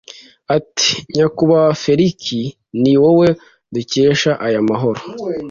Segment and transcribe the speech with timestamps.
[0.57, 2.41] ati: “Nyakubahwa Feliki,
[2.81, 3.27] ni wowe
[3.73, 5.01] dukesha aya mahoro,